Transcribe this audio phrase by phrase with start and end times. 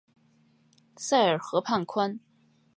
[0.95, 2.19] 塞尔河畔宽。